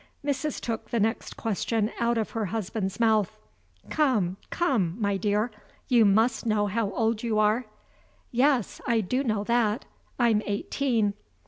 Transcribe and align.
Mrs. 0.25 0.59
took 0.59 0.89
the 0.89 0.99
next 0.99 1.37
question 1.37 1.91
out 1.99 2.17
of 2.17 2.31
her 2.31 2.45
husband's 2.45 2.99
mouth: 2.99 3.37
"Come, 3.91 4.37
come, 4.49 4.97
my 4.99 5.15
dear! 5.15 5.51
you 5.89 6.05
must 6.05 6.43
know 6.43 6.65
how 6.65 6.89
old 6.93 7.21
you 7.21 7.37
are." 7.37 7.65
"Yes; 8.31 8.81
I 8.87 9.01
do 9.01 9.23
know 9.23 9.43
that. 9.43 9.85
I'm 10.17 10.41
eighteen." 10.47 11.13